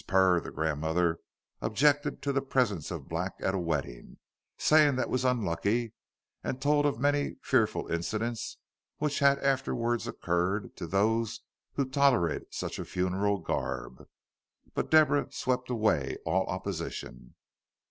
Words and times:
Purr, 0.07 0.39
the 0.39 0.49
grandmother, 0.49 1.19
objected 1.61 2.23
to 2.23 2.33
the 2.33 2.41
presence 2.41 2.89
of 2.89 3.07
black 3.07 3.33
at 3.39 3.53
a 3.53 3.59
wedding, 3.59 4.17
saying 4.57 4.97
it 4.97 5.09
was 5.11 5.23
unlucky, 5.23 5.93
and 6.43 6.59
told 6.59 6.87
of 6.87 6.99
many 6.99 7.35
fearful 7.43 7.85
incidents 7.87 8.57
which 8.97 9.19
had 9.19 9.37
afterwards 9.43 10.07
occurred 10.07 10.75
to 10.75 10.87
those 10.87 11.41
who 11.73 11.83
had 11.83 11.93
tolerated 11.93 12.47
such 12.51 12.79
a 12.79 12.83
funeral 12.85 13.37
garb. 13.41 14.07
But 14.73 14.89
Deborah 14.89 15.31
swept 15.31 15.69
away 15.69 16.17
all 16.25 16.47
opposition. 16.47 17.35